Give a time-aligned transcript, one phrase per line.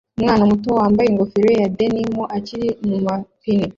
[0.19, 3.67] Umwana muto wambaye ingofero ya denim akina mumapine